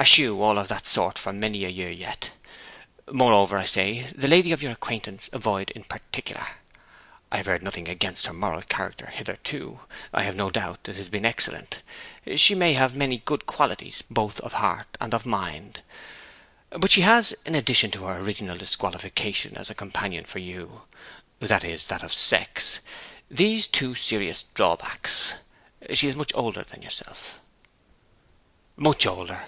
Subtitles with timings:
[0.00, 2.30] Eschew all of that sort for many a year yet.
[3.12, 6.46] Moreover, I say, the lady of your acquaintance avoid in particular.
[7.32, 9.80] I have heard nothing against her moral character hitherto;
[10.14, 11.82] I have no doubt it has been excellent.
[12.36, 15.82] She may have many good qualities, both of heart and of mind.
[16.70, 20.82] But she has, in addition to her original disqualification as a companion for you
[21.40, 22.78] (that is, that of sex),
[23.30, 25.34] these two serious drawbacks:
[25.92, 27.40] she is much older than yourself'
[28.76, 29.42] 'Much older!'